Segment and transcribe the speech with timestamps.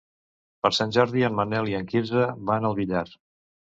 [0.65, 3.05] Per Sant Jordi en Manel i en Quirze van al Villar.